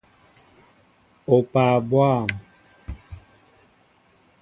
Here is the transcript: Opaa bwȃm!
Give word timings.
Opaa 1.35 1.75
bwȃm! 1.89 2.29